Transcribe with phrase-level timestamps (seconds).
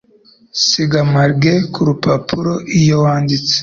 [0.65, 3.55] Siga margin kurupapuro iyo wanditse.